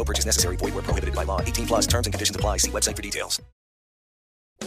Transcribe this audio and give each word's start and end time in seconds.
No 0.00 0.04
purchase 0.04 0.24
necessary. 0.24 0.56
Void 0.56 0.74
where 0.74 0.82
prohibited 0.82 1.14
by 1.14 1.24
law. 1.24 1.42
18 1.42 1.66
plus 1.66 1.86
terms 1.86 2.06
and 2.06 2.14
conditions 2.14 2.34
apply. 2.34 2.56
See 2.58 2.70
website 2.70 2.96
for 2.96 3.02
details. 3.02 3.38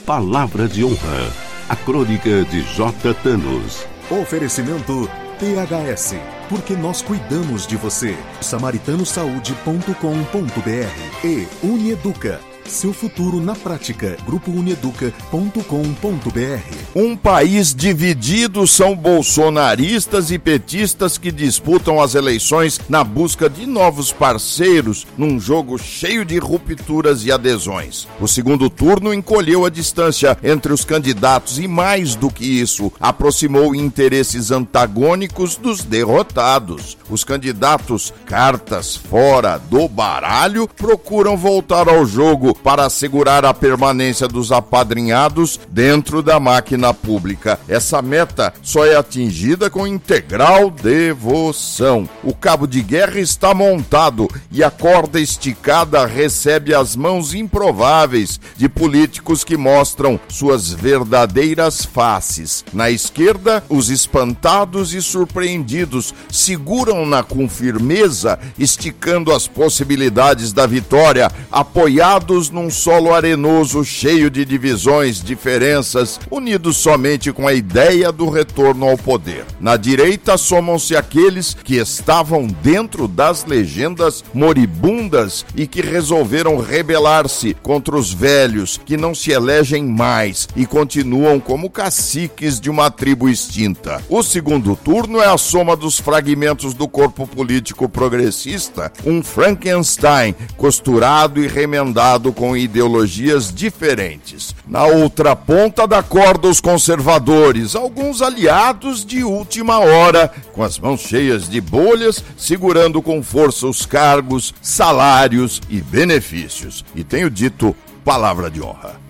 Palavra 0.05 0.67
de 0.67 0.83
honra. 0.83 1.31
A 1.69 1.75
crônica 1.75 2.43
de 2.45 2.61
J. 2.75 3.13
Thanos. 3.23 3.87
Oferecimento 4.11 5.09
THS. 5.39 6.13
Porque 6.49 6.75
nós 6.75 7.01
cuidamos 7.01 7.65
de 7.65 7.77
você. 7.77 8.15
samaritanosaúde.com.br 8.41 11.25
e 11.25 11.47
Unieduca. 11.65 12.52
Seu 12.67 12.93
futuro 12.93 13.41
na 13.41 13.55
prática. 13.55 14.17
GrupoUnieduca.com.br 14.25 16.77
Um 16.95 17.15
país 17.15 17.75
dividido 17.75 18.65
são 18.65 18.95
bolsonaristas 18.95 20.31
e 20.31 20.39
petistas 20.39 21.17
que 21.17 21.31
disputam 21.31 22.01
as 22.01 22.15
eleições 22.15 22.79
na 22.87 23.03
busca 23.03 23.49
de 23.49 23.65
novos 23.65 24.11
parceiros 24.11 25.05
num 25.17 25.39
jogo 25.39 25.77
cheio 25.77 26.23
de 26.23 26.39
rupturas 26.39 27.25
e 27.25 27.31
adesões. 27.31 28.07
O 28.19 28.27
segundo 28.27 28.69
turno 28.69 29.13
encolheu 29.13 29.65
a 29.65 29.69
distância 29.69 30.37
entre 30.41 30.71
os 30.71 30.85
candidatos 30.85 31.59
e, 31.59 31.67
mais 31.67 32.15
do 32.15 32.29
que 32.29 32.45
isso, 32.45 32.91
aproximou 32.99 33.75
interesses 33.75 34.51
antagônicos 34.51 35.57
dos 35.57 35.83
derrotados. 35.83 36.97
Os 37.09 37.23
candidatos, 37.23 38.13
cartas 38.25 38.95
fora 38.95 39.57
do 39.57 39.87
baralho, 39.87 40.67
procuram 40.67 41.35
voltar 41.35 41.89
ao 41.89 42.05
jogo 42.05 42.52
para 42.55 42.85
assegurar 42.85 43.45
a 43.45 43.53
permanência 43.53 44.27
dos 44.27 44.51
apadrinhados 44.51 45.59
dentro 45.69 46.21
da 46.21 46.39
máquina 46.39 46.93
pública. 46.93 47.59
Essa 47.67 48.01
meta 48.01 48.53
só 48.61 48.85
é 48.85 48.95
atingida 48.95 49.69
com 49.69 49.87
integral 49.87 50.69
devoção. 50.69 52.07
O 52.23 52.33
cabo 52.33 52.67
de 52.67 52.81
guerra 52.81 53.19
está 53.19 53.53
montado 53.53 54.27
e 54.51 54.63
a 54.63 54.69
corda 54.69 55.19
esticada 55.19 56.05
recebe 56.05 56.73
as 56.73 56.95
mãos 56.95 57.33
improváveis 57.33 58.39
de 58.55 58.67
políticos 58.67 59.43
que 59.43 59.57
mostram 59.57 60.19
suas 60.27 60.69
verdadeiras 60.69 61.85
faces. 61.85 62.63
Na 62.73 62.89
esquerda, 62.89 63.63
os 63.69 63.89
espantados 63.89 64.93
e 64.93 65.01
surpreendidos 65.01 66.13
seguram-na 66.31 67.23
com 67.23 67.47
firmeza, 67.47 68.39
esticando 68.57 69.31
as 69.31 69.47
possibilidades 69.47 70.51
da 70.51 70.65
vitória, 70.65 71.31
apoiados 71.51 72.42
num 72.49 72.69
solo 72.69 73.13
arenoso 73.13 73.83
cheio 73.83 74.29
de 74.29 74.43
divisões, 74.43 75.21
diferenças, 75.21 76.19
unidos 76.29 76.77
somente 76.77 77.31
com 77.31 77.47
a 77.47 77.53
ideia 77.53 78.11
do 78.11 78.29
retorno 78.29 78.87
ao 78.87 78.97
poder. 78.97 79.45
Na 79.59 79.77
direita 79.77 80.37
somam-se 80.37 80.95
aqueles 80.95 81.53
que 81.53 81.75
estavam 81.75 82.47
dentro 82.47 83.07
das 83.07 83.45
legendas 83.45 84.23
moribundas 84.33 85.45
e 85.55 85.65
que 85.67 85.81
resolveram 85.81 86.59
rebelar-se 86.59 87.55
contra 87.61 87.95
os 87.95 88.13
velhos 88.13 88.79
que 88.83 88.97
não 88.97 89.15
se 89.15 89.31
elegem 89.31 89.85
mais 89.85 90.47
e 90.55 90.65
continuam 90.65 91.39
como 91.39 91.69
caciques 91.69 92.59
de 92.59 92.69
uma 92.69 92.91
tribo 92.91 93.29
extinta. 93.29 94.01
O 94.09 94.21
segundo 94.23 94.75
turno 94.75 95.21
é 95.21 95.27
a 95.27 95.37
soma 95.37 95.75
dos 95.75 95.99
fragmentos 95.99 96.73
do 96.73 96.87
corpo 96.87 97.27
político 97.27 97.87
progressista, 97.87 98.91
um 99.05 99.23
Frankenstein 99.23 100.35
costurado 100.57 101.43
e 101.43 101.47
remendado 101.47 102.32
com 102.33 102.57
ideologias 102.57 103.53
diferentes. 103.53 104.55
Na 104.67 104.85
outra 104.85 105.35
ponta 105.35 105.87
da 105.87 106.01
corda, 106.01 106.47
os 106.47 106.59
conservadores, 106.59 107.75
alguns 107.75 108.21
aliados 108.21 109.05
de 109.05 109.23
última 109.23 109.79
hora, 109.79 110.31
com 110.53 110.63
as 110.63 110.79
mãos 110.79 111.01
cheias 111.01 111.47
de 111.47 111.61
bolhas, 111.61 112.23
segurando 112.37 113.01
com 113.01 113.21
força 113.21 113.67
os 113.67 113.85
cargos, 113.85 114.53
salários 114.61 115.61
e 115.69 115.81
benefícios. 115.81 116.83
E 116.95 117.03
tenho 117.03 117.29
dito 117.29 117.75
palavra 118.03 118.49
de 118.49 118.61
honra. 118.61 119.02